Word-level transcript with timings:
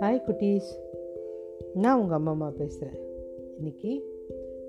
Hi 0.00 0.24
குட்டீஸ். 0.26 0.68
நான் 1.74 2.00
உங்கள் 2.00 2.16
அம்மா 2.16 2.30
அம்மா 2.30 2.52
பேசுகிறேன் 2.58 2.98
இன்றைக்கி 3.60 4.00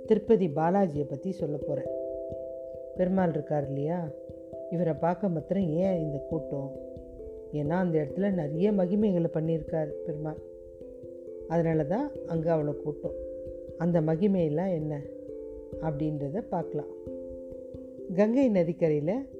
திருப்பதி 0.05 0.47
பாலாஜியை 0.47 1.03
பற்றி 1.07 1.31
சொல்ல 1.31 1.57
போகிறேன் 1.57 1.89
பெருமாள் 2.95 3.29
இருக்கார் 3.29 3.67
இல்லையா? 3.67 4.07
இவரை 4.69 4.93
பார்க்க 4.93 5.27
மாத்திரம் 5.27 5.69
ஏன் 5.69 5.99
இந்த 5.99 6.17
கூட்டம்? 6.17 6.71
ஏன்னா 7.53 7.69
அந்த 7.69 7.99
இடத்துல 7.99 8.31
நிறைய 8.31 8.71
மகிமைகளை 8.71 9.29
பண்ணியிருக்கார் 9.33 9.89
பெருமாள். 10.05 10.41
அதனால 11.47 11.83
தான் 11.83 12.11
அங்கே 12.27 12.49
அவ்வளோ 12.49 12.81
கூட்டம். 12.81 13.15
அந்த 13.77 14.01
மகிமையெல்லாம் 14.01 14.73
என்ன? 14.73 15.01
அப்படின்றத 15.81 16.43
பார்க்கலாம். 16.49 16.89
கங்கை 18.13 18.49
நதிக்கரையில் 18.49 19.39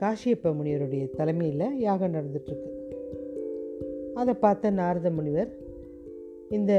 காஷியப்ப 0.00 0.52
முனிவருடைய 0.58 1.04
தலைமையில் 1.18 1.66
யாகம் 1.86 2.14
நடந்துட்டுருக்கு. 2.14 2.70
அதை 4.20 4.32
பார்த்த 4.44 4.70
நாரத 4.80 5.10
முனிவர் 5.10 5.50
இந்த 6.56 6.72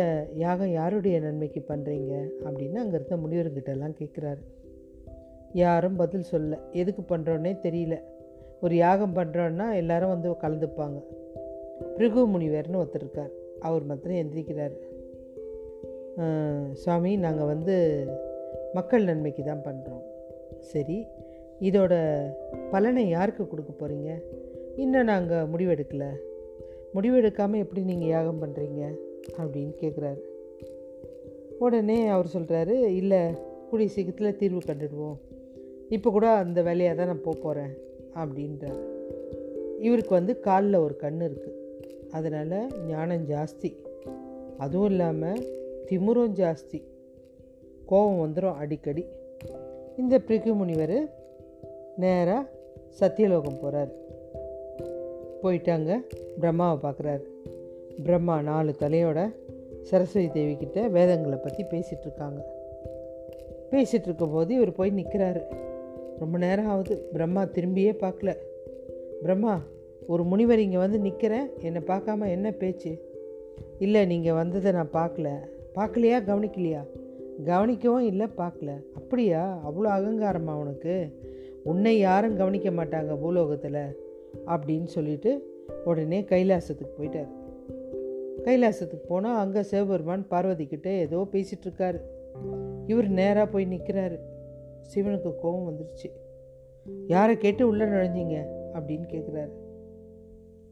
யாகம் 0.43 0.73
யாருடைய 0.79 1.15
நன்மைக்கு 1.19 1.61
பண்ணுறீங்க 1.69 2.13
அப்படின்னு 2.45 2.77
அங்கே 2.81 2.97
இருந்த 2.99 3.15
முனிவர்கிட்டலாம் 3.23 3.95
கேட்குறாரு 4.01 4.43
யாரும் 5.63 5.95
பதில் 6.01 6.29
சொல்ல 6.31 6.59
எதுக்கு 6.81 7.03
பண்ணுறோன்னே 7.11 7.53
தெரியல. 7.65 7.97
ஒரு 8.63 8.75
யாகம் 8.75 9.15
பண்ணுறோன்னா 9.17 9.67
எல்லாரும் 9.81 10.13
வந்து 10.13 10.29
கலந்துப்பாங்க. 10.43 10.99
பிருகு 11.97 12.21
முனிவர்னு 12.33 12.81
ஒருத்தர் 12.81 13.03
இருக்கார். 13.05 13.33
அவர் 13.67 13.87
மாத்திரம் 13.89 14.19
எந்திரிக்கிறார். 14.21 14.75
சுவாமி 16.81 17.11
நாங்கள் 17.25 17.51
வந்து 17.53 17.75
மக்கள் 18.77 19.07
நன்மைக்கு 19.09 19.43
தான் 19.43 19.65
பண்ணுறோம் 19.67 20.03
சரி 20.71 20.97
இதோட 21.59 21.93
பலனை 22.71 23.09
யாருக்கு 23.09 23.47
கொடுக்க 23.47 23.71
போகிறீங்க 23.71 24.21
இன்னும் 24.75 25.03
நாங்கள் 25.03 25.49
முடிவெடுக்கலை. 25.51 26.09
முடிவெடுக்காமல் 26.93 27.61
எப்படி 27.63 27.81
நீங்கள் 27.81 28.07
யாகம் 28.07 28.41
பண்ணுறீங்க 28.41 28.81
அப்படின்னு 29.37 29.73
கேட்குறாரு 29.81 30.21
உடனே 31.59 32.07
அவர் 32.07 32.33
சொல்கிறாரு 32.33 32.75
இல்லை 33.01 33.21
கூடிய 33.69 33.89
சீக்கிரத்தில் 33.89 34.35
தீர்வு 34.35 34.61
கண்டுடுவோம். 34.65 35.17
இப்போ 35.89 36.11
கூட 36.11 36.29
அந்த 36.29 36.61
வேலையாக 36.61 36.97
தான் 36.97 37.07
நான் 37.07 37.21
போக 37.21 37.37
போகிறேன் 37.39 37.73
அப்படின்றார். 38.15 38.79
இவருக்கு 39.79 40.09
வந்து 40.09 40.39
காலில் 40.39 40.75
ஒரு 40.75 40.95
கண் 40.95 41.19
இருக்குது 41.19 41.61
அதனால் 42.11 42.67
ஞானம் 42.87 43.27
ஜாஸ்தி. 43.27 43.77
அதுவும் 44.57 44.89
இல்லாமல் 44.89 45.43
திமுரும் 45.89 46.33
ஜாஸ்தி. 46.33 46.81
கோபம் 47.85 48.21
வந்துடும் 48.23 48.53
அடிக்கடி. 48.53 49.05
இந்த 49.97 50.19
பிரிகு 50.19 50.53
முனிவர் 50.53 51.23
நேராக 51.97 52.49
சத்தியலோகம் 52.99 53.59
போகிறார் 53.61 53.91
போயிட்டு 55.41 55.71
அங்கே 55.71 55.95
பிரம்மாவை 56.41 56.77
பார்க்குறாரு 56.81 57.21
பிரம்மா 58.03 58.41
நாலு 58.41 58.75
தலையோட 58.79 59.35
சரஸ்வதி 59.81 60.31
தேவி 60.31 60.89
வேதங்களை 60.89 61.37
பற்றி 61.37 61.63
பேசிகிட்ருக்காங்க 61.63 62.37
பேசிகிட்ருக்கும் 63.71 63.71
பேசிகிட்டு 63.71 64.03
இருக்கும்போது 64.03 64.55
இவர் 64.55 64.71
போய் 64.71 64.91
நிற்கிறாரு 64.91 65.41
ரொம்ப 66.19 66.37
நேரம் 66.37 66.67
ஆகுது 66.67 66.97
பிரம்மா 67.11 67.43
திரும்பியே 67.43 67.93
பார்க்கல 67.99 68.35
பிரம்மா 69.21 69.61
ஒரு 70.07 70.23
முனிவர் 70.23 70.59
இங்கே 70.59 70.77
வந்து 70.77 70.99
நிற்கிறேன் 70.99 71.49
என்னை 71.59 71.81
பார்க்காம 71.81 72.29
என்ன 72.29 72.51
பேச்சு? 72.51 73.13
இல்லை 73.79 74.05
நீங்கள் 74.05 74.33
வந்ததை 74.33 74.71
நான் 74.71 74.89
பார்க்கல 74.93 75.29
பார்க்கலையா 75.75 76.19
கவனிக்கலையா? 76.23 76.85
கவனிக்கவும் 77.45 77.99
இல்லை 77.99 78.27
பார்க்கல 78.37 78.85
அப்படியா? 78.95 79.61
அவ்வளோ 79.69 79.85
அகங்காரமா 79.85 80.51
உனக்கு? 80.51 81.23
உன்னை 81.65 81.93
யாரும் 81.99 82.35
கவனிக்க 82.35 82.69
மாட்டாங்க 82.69 83.13
பூலோகத்தில் 83.19 83.79
அப்படின்னு 84.45 84.89
சொல்லிட்டு 84.95 85.31
உடனே 85.85 86.19
கைலாசத்துக்கு 86.21 86.87
போயிட்டார். 86.97 87.31
கைலாசத்துக்கு 88.43 88.99
போனால் 89.07 89.37
அங்கே 89.37 89.61
சிவபெருமான் 89.61 90.25
பார்வதிக்கிட்டே 90.29 90.93
ஏதோ 90.97 91.19
பேசிகிட்ருக்காரு 91.31 91.99
இவர் 92.87 93.09
நேராக 93.09 93.45
போய் 93.51 93.65
நிற்கிறாரு 93.65 94.17
சிவனுக்கு 94.95 95.31
கோபம் 95.41 95.67
வந்துருச்சு. 95.69 96.09
யாரை 97.07 97.37
கேட்டு 97.37 97.67
உள்ளே 97.67 97.83
நுழைஞ்சிங்க? 97.83 98.37
அப்படின்னு 98.73 99.05
கேட்குறாரு 99.13 99.53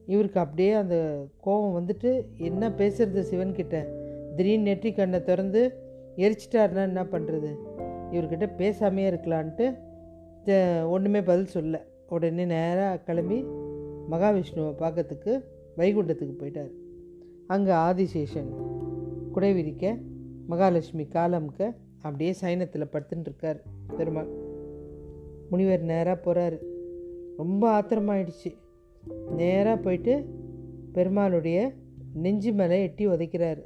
இவருக்கு 0.06 0.40
அப்படியே 0.40 0.72
அந்த 0.72 0.98
கோபம் 1.42 1.76
வந்துட்டு 1.80 2.10
என்ன 2.38 2.70
பேசுறது 2.70 3.22
சிவன்கிட்ட? 3.32 3.78
திடீர்னு 4.36 4.64
நெற்றி 4.64 4.92
கண்ணை 4.94 5.24
திறந்து 5.24 5.62
எரிச்சிட்டாருன்னா 6.18 6.84
என்ன 6.84 7.04
பண்ணுறது 7.04 7.52
இவர்கிட்ட 8.12 8.48
பேசாமையே 8.58 9.10
இருக்கலான்ட்டு 9.10 9.68
ஒன்றுமே 10.88 11.22
பதில் 11.22 11.46
சொல்ல. 11.46 11.86
உடனே 12.10 12.46
நேராக 12.46 12.98
கிளம்பி 12.98 13.44
மகாவிஷ்ணுவை 14.12 14.74
பார்க்கறதுக்கு 14.80 15.44
வைகுண்டத்துக்கு 15.78 16.34
போயிட்டார். 16.40 16.72
அங்கே 17.48 17.72
ஆதிசேஷன் 17.72 18.50
குடை 19.32 19.54
விரிக்க 19.54 19.98
மகாலட்சுமி 20.48 21.04
காலமுக்க 21.04 21.76
அப்படியே 22.02 22.36
சைனத்தில் 22.42 22.92
படுத்துட்டுருக்கார் 22.92 23.60
பெருமாள். 23.98 24.28
முனிவர் 25.50 25.82
நேராக 25.82 26.18
போகிறாரு 26.24 26.58
ரொம்ப 27.38 27.82
ஆத்திரமாயிடுச்சு. 27.82 28.56
நேராக 29.36 29.78
போயிட்டு 29.78 30.26
பெருமாளுடைய 30.94 31.74
நெஞ்சு 32.14 32.52
மேலே 32.52 32.82
எட்டி 32.82 33.08
உதைக்கிறாரு. 33.08 33.64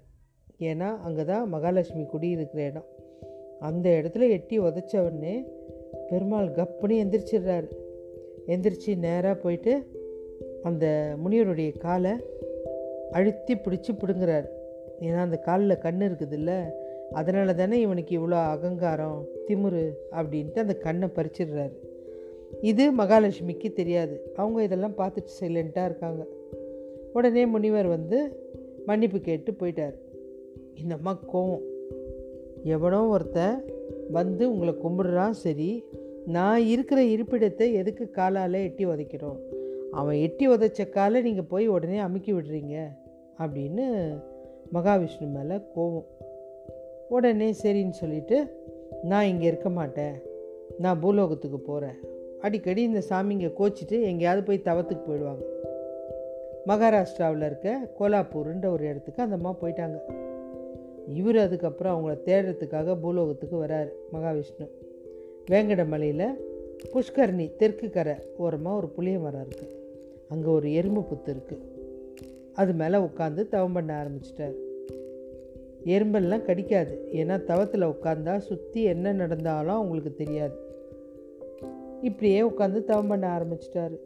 ஏன்னா 0.60 0.98
அங்கே 0.98 1.26
தான் 1.26 1.50
மகாலட்சுமி 1.50 2.06
குடியிருக்கிற 2.06 2.64
இடம். 2.64 2.86
அந்த 3.60 3.90
இடத்துல 3.90 4.30
எட்டி 4.30 4.60
உதைச்ச 4.60 4.98
உடனே 4.98 5.46
பெருமாள் 6.10 6.48
கப்புனி 6.48 6.96
எந்திரிச்சிடுறாரு. 7.04 7.68
எந்திரிச்சு 8.48 8.98
நேராக 8.98 9.34
போயிட்டு 9.34 9.84
அந்த 10.64 11.16
முனிவருடைய 11.26 11.78
காலை 11.78 12.12
அழுத்தி 13.12 13.56
பிடிச்சி 13.56 13.92
பிடுங்குறாரு. 13.92 14.48
ஏன்னா 15.00 15.16
அந்த 15.16 15.38
காலில் 15.38 15.78
கண் 15.78 16.02
இருக்குதுல்ல 16.02 16.64
அதனால 17.12 17.54
தானே 17.54 17.80
இவனுக்கு 17.80 18.20
இவ்வளோ 18.20 18.32
அகங்காரம் 18.32 19.26
திமுரு 19.48 19.92
அப்படின்ட்டு 20.12 20.60
அந்த 20.60 20.78
கண்ணை 20.78 21.08
பறிச்சிடுறாரு. 21.08 21.74
இது 22.62 22.96
மகாலட்சுமிக்கு 22.96 23.74
தெரியாது. 23.74 24.32
அவங்க 24.36 24.64
இதெல்லாம் 24.64 24.98
பார்த்துட்டு 24.98 25.44
சைலண்ட்டாக 25.44 25.86
இருக்காங்க. 25.86 26.26
உடனே 27.14 27.46
முனிவர் 27.46 27.86
வந்து 27.86 28.46
மன்னிப்பு 28.86 29.20
கேட்டு 29.20 29.52
போயிட்டார். 29.52 29.96
இந்த 30.82 30.96
அம்மா 30.96 31.20
கோவம்? 31.34 31.62
எவனோ 32.64 33.08
ஒருத்தன் 33.08 33.64
வந்து 34.12 34.52
உங்களை 34.52 34.74
கும்பிடுறான் 34.74 35.30
சரி 35.30 35.84
நான் 36.26 36.62
இருக்கிற 36.62 37.02
இருப்பிடத்தை 37.02 37.74
எதுக்கு 37.74 38.10
காலால் 38.10 38.54
எட்டி 38.54 38.86
உதைக்கிறோம்? 38.86 39.40
அவன் 39.92 40.16
எட்டி 40.16 40.48
உதைச்ச 40.48 40.90
காலை 40.90 41.22
நீங்கள் 41.22 41.50
போய் 41.50 41.68
உடனே 41.68 41.98
அமுக்கி 41.98 42.34
விடுறீங்க 42.34 42.88
அப்படின்னு 43.40 43.86
மகாவிஷ்ணு 44.74 45.28
மேலே 45.28 45.60
கோவம். 45.76 46.06
உடனே 47.08 47.54
சரின்னு 47.64 47.90
சொல்லிட்டு 47.90 48.66
நான் 49.04 49.26
இங்கே 49.26 49.46
இருக்க 49.46 49.70
மாட்டேன். 49.70 50.22
நான் 50.80 51.00
பூலோகத்துக்கு 51.00 51.60
போகிறேன் 51.60 51.96
அடிக்கடி 52.42 52.82
இந்த 52.82 53.02
சாமிங்க 53.10 53.54
கோச்சிட்டு 53.60 54.02
எங்கேயாவது 54.02 54.44
போய் 54.44 54.62
தவத்துக்கு 54.66 55.12
போயிடுவாங்க. 55.12 55.46
மகாராஷ்டிராவில் 56.68 57.46
இருக்க 57.46 57.90
கோலாப்பூருன்ற 58.00 58.66
ஒரு 58.66 58.86
இடத்துக்கு 58.86 59.24
அந்த 59.24 59.36
அம்மா 59.36 59.56
போயிட்டாங்க. 59.62 60.26
இவர் 61.14 61.38
அதுக்கப்புறம் 61.38 61.94
அவங்கள 61.94 62.18
தேடுறதுக்காக 62.26 62.98
பூலோகத்துக்கு 63.02 63.64
வராரு 63.64 63.90
மகாவிஷ்ணு. 64.14 64.68
வேங்கடமலையில் 65.52 66.28
புஷ்கரணி 66.94 67.56
தெற்கு 67.56 67.90
கரை 67.90 68.16
ஓரமாக 68.38 68.78
ஒரு 68.78 68.88
புளிய 68.88 69.20
மரம் 69.20 69.42
இருக்குது 69.42 69.76
அங்கே 70.30 70.48
ஒரு 70.48 70.74
எறும்பு 70.74 71.02
புத்து 71.02 71.34
இருக்குது 71.34 71.76
அது 72.54 72.74
மேலே 72.74 72.98
உட்காந்து 72.98 73.48
தவம் 73.48 73.72
பண்ண 73.72 74.04
ஆரம்பிச்சிட்டார். 74.04 74.56
எறும்பெல்லாம் 75.86 76.46
கடிக்காது. 76.46 77.08
ஏன்னா 77.12 77.44
தவத்தில் 77.44 77.82
உட்காந்தா 77.82 78.38
சுற்றி 78.38 78.84
என்ன 78.84 79.14
நடந்தாலும் 79.14 79.76
அவங்களுக்கு 79.76 80.14
தெரியாது. 80.14 80.56
இப்படியே 82.02 82.42
உட்காந்து 82.42 82.84
தவம் 82.84 83.08
பண்ண 83.08 83.38
ஆரம்பிச்சிட்டாரு. 83.38 83.98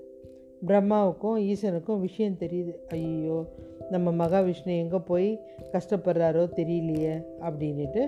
பிரம்மாவுக்கும் 0.67 1.37
ஈசனுக்கும் 1.37 1.99
விஷயம் 1.99 2.37
தெரியுது. 2.39 2.73
ஐயோ 2.87 3.45
நம்ம 3.91 4.11
மகாவிஷ்ணு 4.21 4.73
எங்கே 4.83 4.99
போய் 5.07 5.29
கஷ்டப்படுறாரோ 5.73 6.43
தெரியலையே 6.59 7.15
அப்படின்ட்டு 7.45 8.01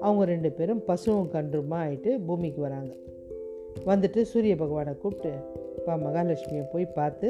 அவங்க 0.00 0.24
ரெண்டு 0.24 0.50
பேரும் 0.52 0.82
பசுவும் 0.84 1.30
கன்றுமா 1.32 1.78
ஆகிட்டு 1.86 2.10
பூமிக்கு 2.26 2.60
வராங்க. 2.60 2.92
வந்துட்டு 3.90 4.22
சூரிய 4.22 4.56
பகவானை 4.56 4.92
கூப்பிட்டு 5.02 5.32
பா 5.86 5.94
மகாலட்சுமியை 5.94 6.64
போய் 6.72 6.86
பார்த்து 6.98 7.28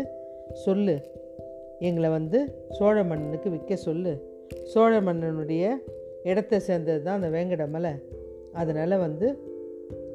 சொல்லு. 0.65 0.97
எங்களை 1.79 2.11
வந்து 2.11 2.39
சோழ 2.71 2.97
மன்னனுக்கு 3.05 3.51
விற்க 3.51 3.77
சொல்லு. 3.77 4.13
சோழ 4.63 5.01
மன்னனுடைய 5.01 5.65
இடத்த 6.23 6.61
சேர்ந்தது 6.61 7.03
தான் 7.03 7.23
அந்த 7.23 7.39
வேங்கட 7.39 7.65
மலை 7.71 7.93
அதனால் 8.53 8.97
வந்து 8.99 9.27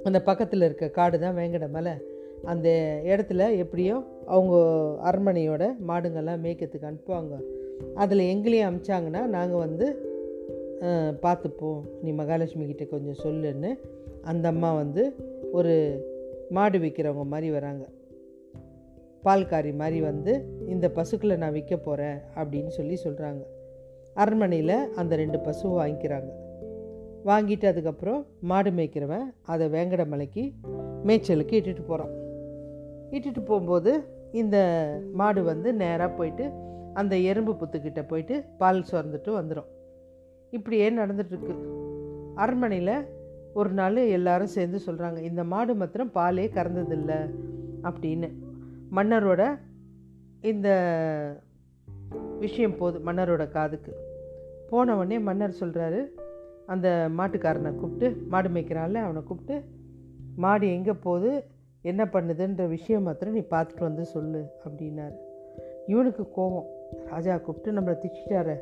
அந்த 0.03 0.19
பக்கத்தில் 0.21 0.61
இருக்க 0.61 0.89
காடு 0.89 1.19
தான் 1.19 1.37
வேங்கட 1.37 1.69
மலை 1.69 1.93
அந்த 2.43 2.67
இடத்துல 3.05 3.57
எப்படியோ 3.57 3.95
அவங்க 4.25 4.55
அரண்மனையோட 5.09 5.63
மாடுங்கள்லாம் 5.87 6.43
மேய்க்கிறதுக்கு 6.45 6.89
அனுப்புவாங்க. 6.89 7.35
அதில் 8.03 8.29
எங்களையும் 8.33 8.69
அமிச்சாங்கன்னா 8.69 9.21
நாங்கள் 9.35 9.63
வந்து 9.65 9.87
பார்த்துப்போம். 11.25 11.81
நீ 12.03 12.11
மகாலட்சுமி 12.19 12.65
கிட்டே 12.67 12.85
கொஞ்சம் 12.93 13.21
சொல்லுன்னு 13.23 13.71
அந்த 14.31 14.45
அம்மா 14.53 14.69
வந்து 14.73 15.03
ஒரு 15.51 15.73
மாடு 16.57 16.77
விற்கிறவங்க 16.83 17.25
மாதிரி 17.33 17.49
வராங்க. 17.51 17.83
பால்காரி 19.25 19.71
மாதிரி 19.81 19.99
வந்து 20.01 20.33
இந்த 20.73 20.85
பசுக்களை 20.97 21.35
நான் 21.35 21.57
விற்க 21.57 21.75
போகிறேன் 21.77 22.17
அப்படின்னு 22.35 22.71
சொல்லி 22.77 22.95
சொல்கிறாங்க 23.03 23.41
அரண்மனையில் 24.21 24.77
அந்த 25.01 25.13
ரெண்டு 25.21 25.39
பசு 25.39 25.65
வாங்கிக்கிறாங்க. 25.79 26.31
வாங்கிட்டு 27.29 27.65
அதுக்கப்புறம் 27.71 28.21
மாடு 28.51 28.71
மேய்க்கிறவன் 28.77 29.27
அதை 29.53 29.65
வேங்கட 29.75 30.03
மலைக்கு 30.13 30.43
மேய்ச்சலுக்கு 31.07 31.57
இட்டுட்டு 31.59 31.83
போகிறான் 31.87 32.13
இட்டுட்டு 33.15 33.41
போகும்போது 33.45 33.91
இந்த 34.41 34.57
மாடு 35.19 35.41
வந்து 35.43 35.69
நேராக 35.73 36.11
போயிட்டு 36.17 36.45
அந்த 36.93 37.17
எறும்பு 37.17 37.53
புத்துக்கிட்ட 37.53 38.07
போயிட்டு 38.07 38.43
பால் 38.57 38.85
சுரந்துட்டு 38.91 39.31
வந்துடும் 39.39 39.69
இப்படியே 40.51 40.89
நடந்துட்டுருக்கு. 40.89 41.55
அரண்மனையில் 42.35 43.07
ஒரு 43.53 43.69
நாள் 43.69 43.95
எல்லாரும் 43.95 44.53
சேர்ந்து 44.55 44.79
சொல்கிறாங்க 44.85 45.17
இந்த 45.17 45.43
மாடு 45.43 45.75
மாத்திரம் 45.75 46.11
பாலே 46.13 46.45
கறந்ததில்லை 46.47 47.19
அப்படின்னு. 47.83 48.29
மன்னரோட 48.95 49.59
இந்த 50.41 50.69
விஷயம் 52.39 52.77
போகுது 52.77 53.11
மன்னரோட 53.11 53.49
காதுக்கு. 53.49 53.93
போனவொடனே 54.71 55.19
மன்னர் 55.19 55.59
சொல்கிறாரு 55.59 56.07
அந்த 56.65 57.09
மாட்டுக்காரனை 57.17 57.75
கூப்பிட்டு 57.75 58.21
மாடு 58.29 58.49
மேய்க்கிறான்ல 58.49 58.93
அவனை 58.93 59.21
கூப்பிட்டு 59.23 59.63
மாடு 60.35 60.67
எங்கே 60.67 60.93
போகுது? 60.93 61.45
என்ன 61.81 62.05
பண்ணுதுன்ற 62.05 62.67
விஷயம் 62.67 63.03
மாத்திரம் 63.03 63.33
நீ 63.33 63.39
பார்த்துட்டு 63.39 63.79
வந்து 63.79 64.05
சொல்லு 64.05 64.45
அப்படின்னாரு. 64.63 65.17
இவனுக்கு 65.85 66.23
கோவம். 66.37 66.69
ராஜா 67.11 67.37
கூப்பிட்டு 67.37 67.79
நம்மளை 67.79 67.95
திட்டாரு 68.03 68.55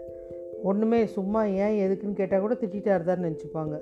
ஒன்றுமே 0.63 1.05
சும்மா 1.05 1.43
ஏன் 1.43 1.77
எதுக்குன்னு 1.83 2.13
கேட்டால் 2.13 2.39
கூட 2.39 2.53
திட்டாரு 2.53 3.03
தான் 3.03 3.23
நினச்சிப்பாங்க. 3.23 3.75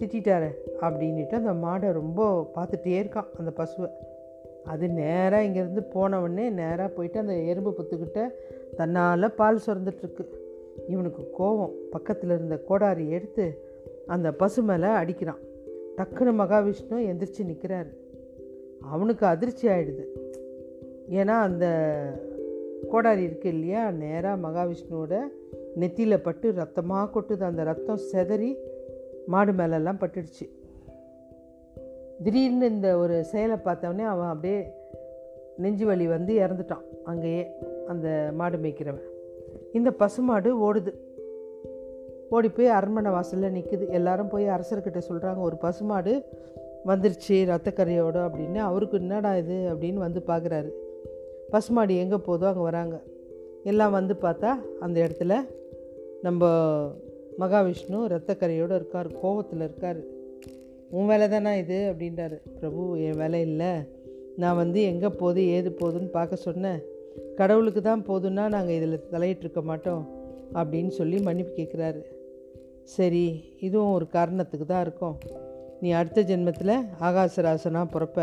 திட்டாரு 0.00 0.50
அப்படின்ட்டு 0.80 1.38
அந்த 1.40 1.52
மாடை 1.66 1.92
ரொம்ப 1.92 2.50
பார்த்துட்டே 2.54 2.94
இருக்கான் 3.02 3.30
அந்த 3.38 3.52
பசுவை. 3.56 3.90
அது 4.64 4.88
நேராக 4.88 5.44
இங்கேருந்து 5.44 5.82
போனவுடனே 5.94 6.46
நேராக 6.50 6.88
போயிட்டு 6.88 7.18
அந்த 7.18 7.34
எறும்பு 7.50 7.70
புத்துக்கிட்ட 7.78 8.22
தன்னால் 8.76 9.34
பால் 9.34 9.64
சுரந்துட்டுருக்கு. 9.66 10.24
இவனுக்கு 10.88 11.22
கோவம். 11.38 11.74
பக்கத்தில் 11.90 12.30
இருந்த 12.30 12.56
கோடாரி 12.58 13.06
எடுத்து 13.10 13.46
அந்த 14.06 14.28
பசு 14.32 14.62
மேலே 14.62 14.86
அடிக்கிறான். 15.02 15.42
டக்குன்னு 15.96 16.34
மகாவிஷ்ணு 16.42 16.98
எந்திரிச்சு 17.10 17.42
நிற்கிறாரு 17.50 17.92
அவனுக்கு 18.90 19.24
அதிர்ச்சி 19.26 19.68
ஆகிடுது 19.68 20.04
ஏன்னா 21.10 21.36
அந்த 21.46 21.66
கோடாரி 22.86 23.22
இருக்கு 23.22 23.48
இல்லையா? 23.48 23.90
நேராக 23.90 24.48
மகாவிஷ்ணுவோட 24.48 25.18
நெத்தியில் 25.80 26.22
பட்டு 26.22 26.52
ரத்தமாக 26.52 27.20
கொட்டுது. 27.20 27.42
அந்த 27.42 27.62
ரத்தம் 27.62 28.00
செதறி 28.12 28.56
மாடு 29.26 29.52
மேலெல்லாம் 29.52 29.98
பட்டுடுச்சு. 29.98 30.48
திடீர்னு 32.22 32.70
இந்த 32.70 32.98
ஒரு 32.98 33.24
செயலை 33.24 33.56
பார்த்தவொடனே 33.56 34.04
அவன் 34.04 34.26
அப்படியே 34.26 34.66
நெஞ்சு 35.56 35.86
வலி 35.86 36.06
வந்து 36.06 36.38
இறந்துட்டான். 36.38 36.84
அங்கேயே 37.04 37.48
அந்த 37.86 38.30
மாடு 38.34 38.58
மேய்க்கிறவன். 38.58 39.08
இந்த 39.72 39.90
பசுமாடு 39.90 40.74
ஓடுது. 40.74 40.94
ஓடி 42.30 42.48
போய் 42.48 42.66
அரண்மனை 42.66 43.10
வாசலில் 43.10 43.54
நிற்குது 43.54 43.88
எல்லாரும் 43.88 44.28
போய் 44.28 44.46
அரசர்கிட்ட 44.46 45.02
சொல்கிறாங்க 45.08 45.38
ஒரு 45.38 45.56
பசுமாடு 45.56 46.24
வந்துருச்சு 46.86 47.28
ரத்தக்கரையோடு 47.28 48.18
அப்படின்னு. 48.18 48.56
அவருக்கு 48.56 48.98
என்னடா 48.98 49.36
இது 49.36 49.54
அப்படின்னு 49.54 49.94
வந்து 49.94 50.22
பார்க்குறாரு 50.26 50.70
பசுமாடு 51.50 51.96
எங்கே 51.96 52.16
போதோ 52.16 52.46
அங்கே 52.50 52.64
வராங்க. 52.68 52.96
எல்லாம் 53.64 53.90
வந்து 53.90 54.14
பார்த்தா 54.22 54.50
அந்த 54.80 54.96
இடத்துல 55.04 55.34
நம்ம 56.22 56.50
மகாவிஷ்ணு 57.38 57.98
ரத்தக்கரையோடு 58.12 58.74
இருக்கார் 58.74 59.08
கோவத்தில் 59.22 59.64
இருக்கார். 59.66 60.00
உன் 60.90 61.06
வேலை 61.06 61.28
தானே 61.28 61.58
இது? 61.58 61.78
அப்படின்றாரு. 61.92 62.36
பிரபு 62.60 63.00
என் 63.00 63.16
வேலை 63.16 63.40
இல்லை. 63.40 63.72
நான் 64.36 64.56
வந்து 64.56 64.82
எங்கே 64.82 65.08
போகுது 65.08 65.46
ஏது 65.46 65.76
போகுதுன்னு 65.80 66.10
பார்க்க 66.18 66.36
சொன்னேன். 66.36 66.80
கடவுளுக்கு 67.36 67.82
தான் 67.82 68.04
போதுன்னா 68.08 68.44
நாங்கள் 68.48 68.76
இதில் 68.76 69.08
தலையிட்டிருக்க 69.12 69.62
மாட்டோம் 69.62 70.04
அப்படின்னு 70.54 70.88
சொல்லி 70.88 71.18
மன்னிப்பு 71.20 71.52
கேட்குறாரு 71.54 72.02
சரி 72.96 73.24
இதுவும் 73.60 73.92
ஒரு 73.92 74.08
காரணத்துக்கு 74.08 74.66
தான் 74.66 74.84
இருக்கும். 74.86 75.16
நீ 75.80 75.90
அடுத்த 75.90 76.22
ஜென்மத்தில் 76.22 76.74
ஆகாசராசனாக 77.00 77.92
பிறப்ப. 77.94 78.20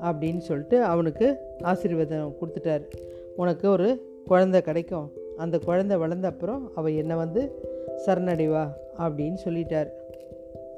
அப்படின்னு 0.00 0.38
சொல்லிட்டு 0.38 0.82
அவனுக்கு 0.82 1.36
ஆசீர்வாதம் 1.62 2.36
கொடுத்துட்டாரு. 2.40 2.84
உனக்கு 3.36 3.70
ஒரு 3.70 4.16
குழந்தை 4.26 4.62
கிடைக்கும். 4.62 5.12
அந்த 5.36 5.58
குழந்தை 5.58 5.96
வளர்ந்த 5.96 6.28
அப்புறம் 6.28 6.70
அவள் 6.74 6.94
என்னை 6.94 7.16
வந்து 7.16 7.52
சரணடைவா 8.06 8.68
அப்படின்னு 8.98 9.38
சொல்லிட்டார். 9.44 9.88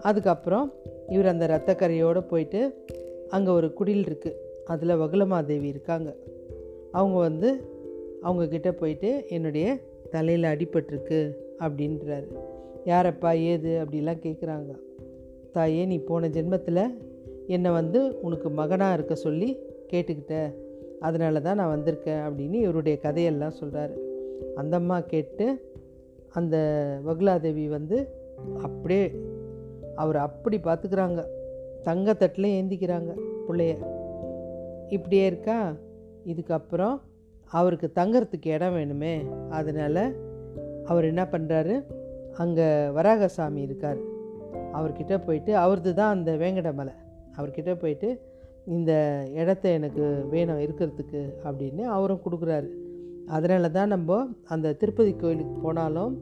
அதுக்கப்புறம் 0.01 0.73
இவர் 1.09 1.27
அந்த 1.27 1.47
ரத்தக்கரையோடு 1.47 2.21
போயிட்டு 2.21 2.85
அங்கே 3.29 3.51
ஒரு 3.51 3.73
குடில் 3.81 4.07
இருக்குது 4.07 4.35
அதில் 4.65 4.97
வகுலமாதேவி 4.97 5.63
இருக்காங்க. 5.63 6.15
அவங்க 6.93 7.19
வந்து 7.19 7.61
அவங்கக்கிட்ட 8.23 8.71
போயிட்டு 8.71 9.25
என்னுடைய 9.29 9.79
தலையில் 10.11 10.51
அடிபட்டிருக்கு 10.51 11.33
அப்படின்றாரு. 11.59 12.27
யாரப்பா 12.85 13.43
ஏது? 13.43 13.85
அப்படிலாம் 13.85 14.23
கேட்குறாங்க 14.25 14.77
தாயே 15.53 15.85
நீ 15.85 15.99
போன 15.99 16.29
ஜென்மத்தில் 16.29 16.95
என்னை 17.57 17.71
வந்து 17.71 18.01
உனக்கு 18.21 18.49
மகனாக 18.51 18.95
இருக்க 18.95 19.15
சொல்லி 19.15 19.51
கேட்டுக்கிட்ட. 19.93 20.35
அதனால 21.01 21.41
தான் 21.41 21.57
நான் 21.57 21.73
வந்திருக்கேன் 21.75 22.23
அப்படின்னு 22.27 22.59
இவருடைய 22.65 22.97
கதையெல்லாம் 22.99 23.59
சொல்கிறாரு 23.61 23.95
அந்த 24.57 24.75
அம்மா 24.77 24.97
கேட்டு 25.13 25.47
அந்த 26.33 26.57
வகுலாதேவி 27.07 27.65
வந்து 27.69 27.99
அப்படியே 28.63 29.05
அவர் 29.95 30.17
அப்படி 30.17 30.57
பார்த்துக்கிறாங்க 30.57 31.21
தங்கத்தட்டில் 31.85 32.55
ஏந்திக்கிறாங்க 32.59 33.13
பிள்ளைய. 33.47 33.75
இப்படியே 34.89 35.27
இருக்கா? 35.27 35.59
இதுக்கப்புறம் 36.25 36.97
அவருக்கு 37.51 37.89
தங்கறதுக்கு 37.95 38.49
இடம் 38.57 38.77
வேணுமே. 38.77 39.15
அதனால் 39.51 40.05
அவர் 40.85 41.05
என்ன 41.05 41.23
பண்ணுறாரு 41.33 41.75
அங்கே 42.37 42.69
வராகசாமி 42.99 43.61
இருக்கார். 43.63 44.01
அவர்கிட்ட 44.73 45.15
போயிட்டு 45.27 45.53
அவரது 45.57 45.93
தான் 45.95 46.15
அந்த 46.17 46.33
வேங்கட 46.33 46.71
மலை. 46.75 46.95
அவர்கிட்ட 47.37 47.79
போயிட்டு 47.79 48.21
இந்த 48.67 48.93
இடத்த 49.35 49.69
எனக்கு 49.69 50.27
வேணும் 50.31 50.59
இருக்கிறதுக்கு 50.59 51.33
அப்படின்னு 51.45 51.81
அவரும் 51.81 52.21
கொடுக்குறாரு. 52.31 52.69
அதனால 53.27 53.69
தான் 53.69 53.89
நம்ம 53.89 54.27
அந்த 54.45 54.73
திருப்பதி 54.73 55.13
கோயிலுக்கு 55.13 55.61
போனாலும் 55.61 56.19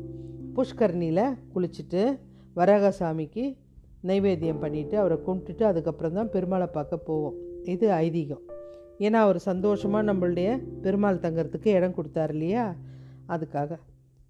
புஷ்கரணியில் 0.57 1.37
குளிச்சுட்டு 1.55 2.19
வரகசாமிக்கு 2.57 3.57
நைவேத்தியம் 4.05 4.63
பண்ணிவிட்டு 4.63 4.95
அவரை 4.95 5.19
கும்பிட்டுட்டு 5.27 5.63
அதுக்கப்புறம் 5.63 6.13
தான் 6.13 6.29
பெருமாளை 6.29 6.67
பார்க்க 6.67 6.97
போவோம். 6.97 7.35
இது 7.65 7.91
ஐதீகம். 7.91 8.45
ஏன்னா 8.99 9.13
அவர் 9.13 9.39
சந்தோஷமாக 9.39 10.13
நம்மளுடைய 10.13 10.63
பெருமாள் 10.81 11.17
தங்கிறதுக்கு 11.17 11.67
இடம் 11.67 11.95
கொடுத்தாரு 11.95 12.29
இல்லையா? 12.29 12.75
அதுக்காக. 13.29 13.77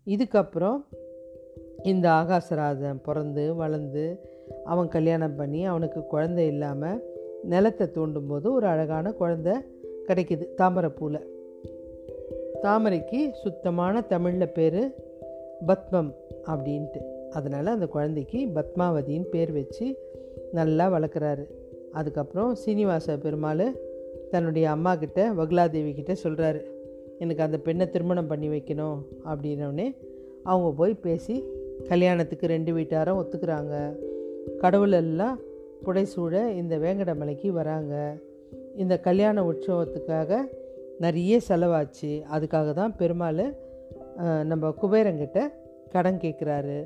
இதுக்கப்புறம் 0.06 0.84
இந்த 1.82 2.10
ஆகாசராஜன் 2.10 3.00
பிறந்து 3.02 3.54
வளர்ந்து 3.54 4.20
அவன் 4.64 4.88
கல்யாணம் 4.88 5.36
பண்ணி 5.36 5.64
அவனுக்கு 5.64 6.04
குழந்தை 6.04 6.46
இல்லாமல் 6.46 7.02
நிலத்தை 7.42 7.90
தூண்டும் 7.90 8.26
போது 8.26 8.52
ஒரு 8.52 8.66
அழகான 8.66 9.12
குழந்தை 9.12 9.52
கிடைக்குது 10.08 10.46
தாமரைப்பூவில் 10.56 11.26
தாமரைக்கு 12.62 13.30
சுத்தமான 13.32 14.00
தமிழில் 14.00 14.52
பேர் 14.52 14.94
பத்மம் 15.66 16.14
அப்படின்ட்டு. 16.46 17.00
அதனால் 17.30 17.66
அந்த 17.66 17.86
குழந்தைக்கு 17.86 18.38
பத்மாவதின்னு 18.54 19.22
பேர் 19.22 19.52
வச்சு 19.52 19.98
நல்லா 20.52 20.90
வளர்க்குறாரு. 20.90 21.44
அதுக்கப்புறம் 21.92 22.54
சீனிவாச 22.54 23.16
பெருமாள் 23.16 23.66
தன்னுடைய 24.30 24.70
அம்மா 24.70 24.94
கிட்ட 24.94 25.32
வகுலாதேவி 25.32 25.94
கிட்ட 25.94 26.12
சொல்கிறாரு 26.22 26.60
எனக்கு 27.18 27.42
அந்த 27.42 27.58
பெண்ணை 27.58 27.90
திருமணம் 27.90 28.26
பண்ணி 28.26 28.48
வைக்கணும் 28.48 28.98
அப்படின்னோடனே 29.24 29.96
அவங்க 30.42 30.72
போய் 30.76 30.94
பேசி 30.94 31.44
கல்யாணத்துக்கு 31.88 32.46
ரெண்டு 32.46 32.72
வீட்டாரும் 32.72 33.18
ஒத்துக்கிறாங்க. 33.22 33.94
கடவுளெல்லாம் 34.62 35.36
புடைசூழ 35.84 36.34
இந்த 36.60 36.74
வேங்கடமலைக்கு 36.84 37.48
வராங்க. 37.60 37.94
இந்த 38.82 38.94
கல்யாண 39.06 39.42
உற்சவத்துக்காக 39.50 40.40
நிறைய 41.04 41.34
செலவாச்சு. 41.48 42.12
அதுக்காக 42.34 42.72
தான் 42.80 42.94
பெருமாள் 43.00 43.44
நம்ம 44.50 44.70
குபேரங்கிட்ட 44.80 45.40
கடன் 45.94 46.22
கேட்குறாரு. 46.24 46.78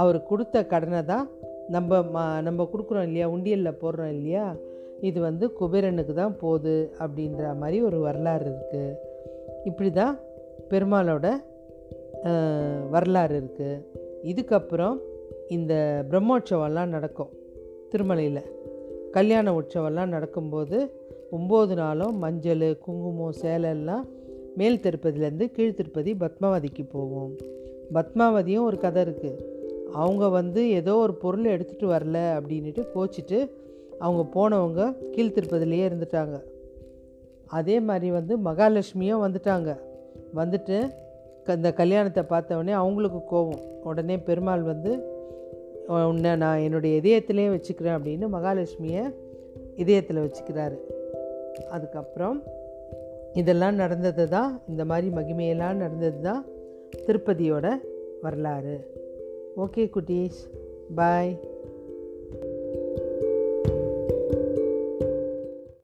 அவர் 0.00 0.18
கொடுத்த 0.30 0.62
கடனை 0.72 1.00
தான் 1.12 1.26
நம்ம 1.74 2.00
மா 2.14 2.24
நம்ம 2.46 2.66
கொடுக்குறோம் 2.72 3.06
இல்லையா? 3.08 3.26
உண்டியலில் 3.34 3.78
போடுறோம் 3.82 4.12
இல்லையா? 4.16 4.46
இது 5.08 5.18
வந்து 5.26 5.44
குபேரனுக்கு 5.58 6.14
தான் 6.22 6.34
போகுது 6.42 6.74
அப்படின்ற 7.04 7.42
மாதிரி 7.60 7.78
ஒரு 7.88 7.98
வரலாறு 8.06 8.44
இருக்குது 8.50 8.96
இப்படி 9.68 9.90
தான் 10.00 10.16
பெருமாளோட 10.70 11.26
வரலாறு 12.94 13.34
இருக்குது 13.40 13.80
இதுக்கப்புறம் 14.32 14.96
இந்த 15.50 16.04
பிரம்மோற்சவம்லாம் 16.10 16.86
நடக்கும் 16.86 17.28
திருமலையில். 17.90 18.44
கல்யாண 19.10 19.60
உற்சவம்லாம் 19.60 20.06
நடக்கும்போது 20.06 20.90
ஒம்பது 21.32 21.74
நாளும் 21.74 22.18
மஞ்சள் 22.18 22.78
குங்குமம் 22.78 23.34
சேலெல்லாம் 23.42 24.08
மேல் 24.56 24.80
திருப்பதிலேருந்து 24.82 25.50
கீழ் 25.50 25.74
திருப்பதி 25.74 26.12
பத்மாவதிக்கு 26.12 26.88
போவோம். 26.90 27.34
பத்மாவதியும் 27.94 28.62
ஒரு 28.62 28.78
கதை 28.78 29.04
இருக்குது 29.04 29.44
அவங்க 29.92 30.28
வந்து 30.28 30.70
ஏதோ 30.70 30.94
ஒரு 30.94 31.14
பொருள் 31.14 31.44
எடுத்துகிட்டு 31.44 31.82
வரல 31.82 32.40
அப்படின்ட்டு 32.40 32.86
கோச்சிட்டு 32.94 33.50
அவங்க 33.98 34.24
போனவங்க 34.34 34.94
கீழ்த்திருப்பதிலேயே 35.10 35.88
இருந்துட்டாங்க. 35.88 36.42
அதே 37.46 37.80
மாதிரி 37.80 38.10
வந்து 38.10 38.38
மகாலட்சுமியும் 38.38 39.34
வந்துட்டாங்க. 39.34 39.76
வந்துட்டு 40.34 40.90
க- 41.44 41.52
இந்த 41.52 41.72
கல்யாணத்தை 41.72 42.24
பார்த்தவொடனே 42.28 42.70
அவங்களுக்கு 42.70 43.36
கோவம். 43.36 43.60
உடனே 43.84 44.18
பெருமாள் 44.18 44.62
வந்து 44.62 45.18
உன்னை 45.90 46.36
நான் 46.36 46.58
என்னுடைய 46.58 47.00
இதயத்திலையும் 47.00 47.56
வச்சுக்கிறேன் 47.56 47.96
அப்படின்னு 47.98 48.26
மகாலட்சுமியை 48.32 49.14
இதயத்தில் 49.76 50.16
வச்சுக்கிறாரு. 50.16 50.78
அதுக்கப்புறம் 51.70 52.42
இதெல்லாம் 53.32 53.74
நடந்தது 53.74 54.28
தான் 54.28 54.62
இந்த 54.68 54.84
மாதிரி 54.84 55.08
மகிமையெல்லாம் 55.08 55.74
நடந்தது 55.74 56.20
தான் 56.20 56.46
திருப்பதியோட 57.06 57.80
வரலாறு. 58.22 58.76
ஓகே 59.56 59.90
குட்டீஸ் 59.96 60.40
பாய். 60.94 61.49